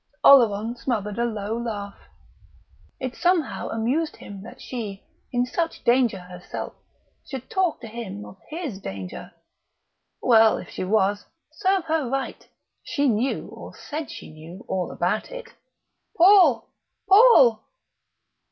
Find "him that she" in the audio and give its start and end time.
4.15-5.03